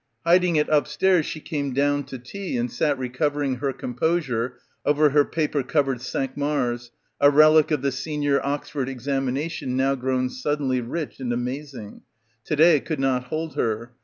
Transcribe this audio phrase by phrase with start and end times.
[0.25, 5.11] Hiding it upstairs, she came down to tea and sat recovering her com posure over
[5.11, 6.89] her paper covered "Cinq Mars,"
[7.19, 12.01] a relic of the senior Oxford examination now grown suddenly rich and amazing.
[12.45, 13.91] To day it could not hold her.